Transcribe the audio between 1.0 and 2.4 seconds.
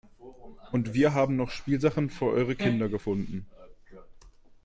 haben noch Spielsachen für